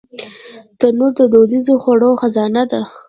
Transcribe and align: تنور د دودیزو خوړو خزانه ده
تنور 0.79 1.11
د 1.17 1.21
دودیزو 1.33 1.73
خوړو 1.83 2.09
خزانه 2.21 2.63
ده 2.71 2.81